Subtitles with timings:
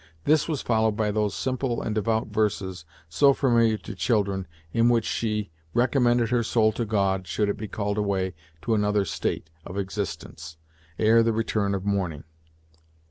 [0.23, 5.05] This was followed by those simple and devout verses, so familiar to children, in which
[5.05, 8.33] she recommended her soul to God, should it be called away
[8.63, 10.57] to another state of existence,
[10.97, 12.23] ere the return of morning.